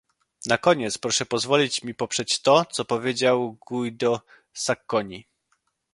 Na 0.45 0.57
koniec 0.57 0.97
proszę 0.97 1.25
pozwolić 1.25 1.83
mi 1.83 1.93
poprzeć 1.95 2.41
to, 2.41 2.65
co 2.65 2.85
powiedział 2.85 3.53
Guido 3.65 4.21
Sacconi 4.53 5.27